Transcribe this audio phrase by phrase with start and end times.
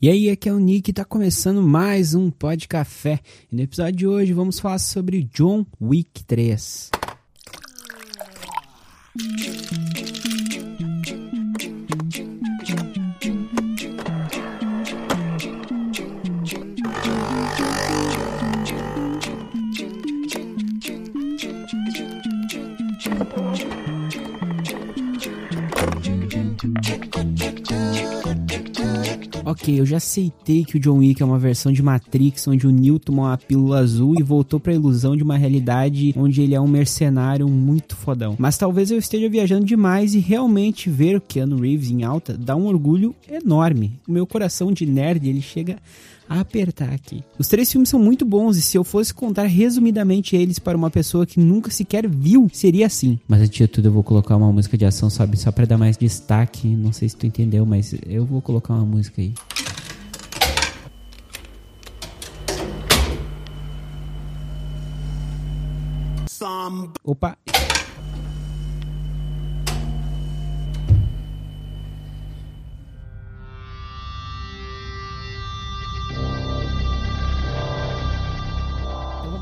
[0.00, 3.18] E aí, aqui é o Nick, tá começando mais um Pod Café.
[3.50, 6.90] E no episódio de hoje vamos falar sobre John Wick 3.
[29.48, 32.70] Ok, eu já aceitei que o John Wick é uma versão de Matrix onde o
[32.72, 36.60] Neo tomou uma pílula azul e voltou pra ilusão de uma realidade onde ele é
[36.60, 38.34] um mercenário muito fodão.
[38.40, 42.56] Mas talvez eu esteja viajando demais e realmente ver o Keanu Reeves em alta dá
[42.56, 43.92] um orgulho enorme.
[44.08, 45.76] O meu coração de nerd, ele chega
[46.28, 47.22] apertar aqui.
[47.38, 50.90] Os três filmes são muito bons e se eu fosse contar resumidamente eles para uma
[50.90, 53.18] pessoa que nunca sequer viu, seria assim.
[53.26, 55.36] Mas antes de tudo eu vou colocar uma música de ação, sabe?
[55.36, 56.68] Só para dar mais destaque.
[56.68, 59.34] Não sei se tu entendeu, mas eu vou colocar uma música aí.
[67.04, 67.38] Opa!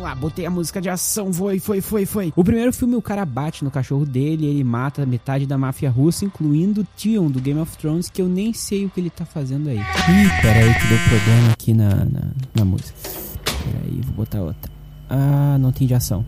[0.00, 2.32] Vamos lá, botei a música de ação, foi, foi, foi, foi.
[2.34, 6.24] O primeiro filme, o cara bate no cachorro dele, ele mata metade da máfia russa,
[6.24, 9.68] incluindo Tion do Game of Thrones, que eu nem sei o que ele tá fazendo
[9.68, 9.78] aí.
[9.78, 12.94] Ih, peraí que deu problema aqui na, na, na música.
[13.44, 14.72] Peraí, vou botar outra.
[15.08, 16.24] Ah, não tem de ação.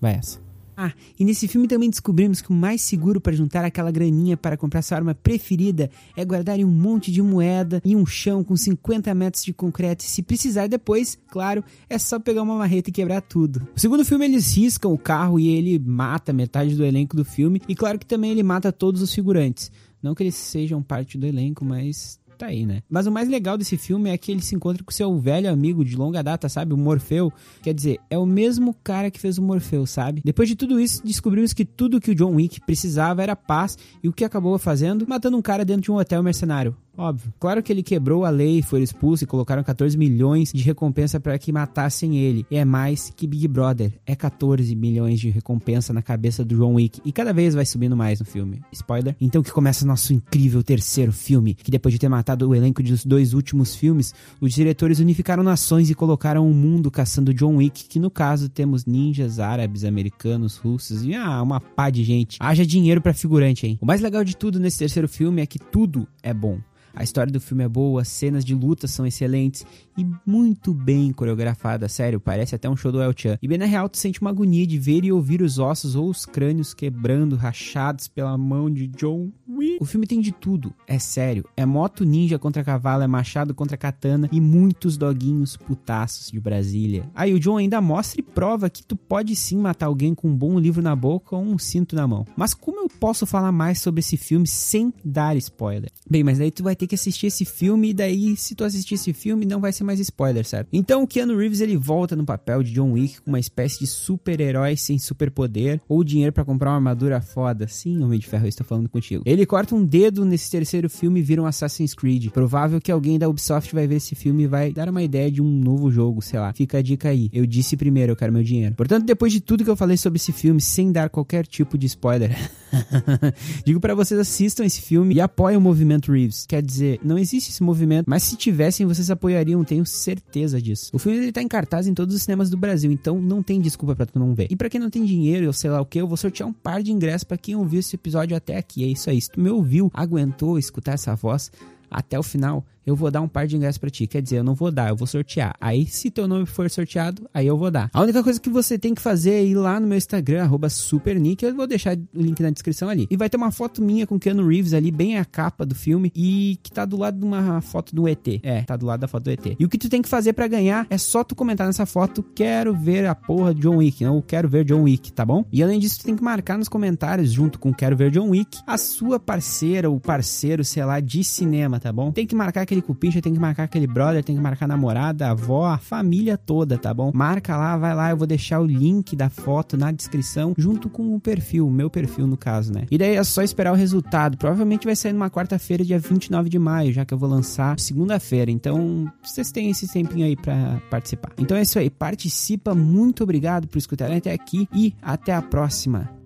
[0.00, 0.43] Vai essa.
[0.76, 4.56] Ah, e nesse filme também descobrimos que o mais seguro para juntar aquela graninha para
[4.56, 8.56] comprar sua arma preferida é guardar em um monte de moeda e um chão com
[8.56, 10.04] 50 metros de concreto.
[10.04, 13.66] E se precisar depois, claro, é só pegar uma marreta e quebrar tudo.
[13.76, 17.60] O segundo filme eles riscam o carro e ele mata metade do elenco do filme.
[17.68, 19.70] E claro que também ele mata todos os figurantes.
[20.02, 22.82] Não que eles sejam parte do elenco, mas tá aí, né?
[22.88, 25.84] Mas o mais legal desse filme é que ele se encontra com seu velho amigo
[25.84, 26.74] de longa data, sabe?
[26.74, 27.32] O Morfeu.
[27.62, 30.20] Quer dizer, é o mesmo cara que fez o Morfeu, sabe?
[30.24, 34.08] Depois de tudo isso, descobrimos que tudo que o John Wick precisava era paz e
[34.08, 35.06] o que acabou fazendo?
[35.08, 36.76] Matando um cara dentro de um hotel mercenário.
[36.96, 37.32] Óbvio.
[37.40, 41.38] Claro que ele quebrou a lei, foi expulso e colocaram 14 milhões de recompensa para
[41.38, 42.46] que matassem ele.
[42.50, 43.92] E é mais que Big Brother.
[44.06, 47.00] É 14 milhões de recompensa na cabeça do John Wick.
[47.04, 48.62] E cada vez vai subindo mais no filme.
[48.72, 49.16] Spoiler.
[49.20, 51.54] Então que começa nosso incrível terceiro filme.
[51.54, 55.90] Que depois de ter matado o elenco dos dois últimos filmes, os diretores unificaram nações
[55.90, 57.88] e colocaram um mundo caçando John Wick.
[57.88, 62.36] Que no caso temos ninjas, árabes, americanos, russos e ah, uma pá de gente.
[62.40, 63.78] Haja dinheiro para figurante, hein?
[63.80, 66.60] O mais legal de tudo nesse terceiro filme é que tudo é bom.
[66.96, 69.66] A história do filme é boa, as cenas de luta são excelentes
[69.98, 73.36] e muito bem coreografadas, sério, parece até um show do El Chan.
[73.42, 76.08] E bem na real, tu sente uma agonia de ver e ouvir os ossos ou
[76.08, 79.30] os crânios quebrando, rachados pela mão de John.
[79.80, 81.44] O filme tem de tudo, é sério.
[81.56, 87.08] É moto ninja contra cavalo, é machado contra katana e muitos doguinhos putaços de Brasília.
[87.14, 90.36] Aí o John ainda mostra e prova que tu pode sim matar alguém com um
[90.36, 92.26] bom livro na boca ou um cinto na mão.
[92.36, 95.90] Mas como eu posso falar mais sobre esse filme sem dar spoiler?
[96.08, 98.94] Bem, mas daí tu vai ter que assistir esse filme e daí se tu assistir
[98.94, 100.68] esse filme não vai ser mais spoiler, certo?
[100.72, 103.86] Então o Keanu Reeves ele volta no papel de John Wick com uma espécie de
[103.86, 107.66] super-herói sem superpoder ou dinheiro para comprar uma armadura foda.
[107.68, 109.22] Sim, Homem de Ferro, eu estou falando contigo.
[109.26, 112.30] Ele corta um dedo nesse terceiro filme e vira um Assassin's Creed.
[112.30, 115.40] Provável que alguém da Ubisoft vai ver esse filme e vai dar uma ideia de
[115.40, 116.52] um novo jogo, sei lá.
[116.52, 117.30] Fica a dica aí.
[117.32, 118.74] Eu disse primeiro, eu quero meu dinheiro.
[118.74, 121.86] Portanto, depois de tudo que eu falei sobre esse filme, sem dar qualquer tipo de
[121.86, 122.36] spoiler,
[123.64, 126.46] digo para vocês assistam esse filme e apoiem o movimento Reeves.
[126.46, 130.90] Quer dizer, não existe esse movimento, mas se tivessem, vocês apoiariam, tenho certeza disso.
[130.92, 133.60] O filme ele tá em cartaz em todos os cinemas do Brasil, então não tem
[133.60, 134.46] desculpa para tu não ver.
[134.50, 136.52] E para quem não tem dinheiro, ou sei lá o que, eu vou sortear um
[136.52, 138.84] par de ingressos para quem ouviu esse episódio até aqui.
[138.84, 139.20] É isso aí.
[139.20, 141.50] Se tu me ouviu, aguentou escutar essa voz
[141.90, 144.06] até o final, eu vou dar um par de ingressos para ti.
[144.06, 145.54] Quer dizer, eu não vou dar, eu vou sortear.
[145.60, 147.90] Aí, se teu nome for sorteado, aí eu vou dar.
[147.92, 151.44] A única coisa que você tem que fazer é ir lá no meu Instagram, supernick,
[151.44, 153.06] eu vou deixar o link na descrição ali.
[153.10, 156.12] E vai ter uma foto minha com Keanu Reeves ali, bem a capa do filme,
[156.14, 158.26] e que tá do lado de uma foto do ET.
[158.42, 159.56] É, tá do lado da foto do ET.
[159.58, 162.22] E o que tu tem que fazer para ganhar é só tu comentar nessa foto,
[162.34, 165.44] quero ver a porra de John Wick, não quero ver John Wick, tá bom?
[165.52, 168.58] E além disso, tu tem que marcar nos comentários, junto com quero ver John Wick,
[168.66, 172.12] a sua parceira ou parceiro, sei lá, de cinema, tá bom?
[172.12, 175.26] Tem que marcar aquele cupincha, tem que marcar aquele brother, tem que marcar a namorada,
[175.26, 177.10] a avó, a família toda, tá bom?
[177.14, 181.14] Marca lá, vai lá, eu vou deixar o link da foto na descrição, junto com
[181.14, 182.86] o perfil, o meu perfil no caso, né?
[182.90, 184.36] E daí é só esperar o resultado.
[184.36, 188.50] Provavelmente vai sair numa quarta-feira, dia 29 de maio, já que eu vou lançar segunda-feira.
[188.50, 191.32] Então, vocês têm esse tempinho aí para participar.
[191.38, 196.23] Então é isso aí, participa, muito obrigado por escutarem até aqui e até a próxima.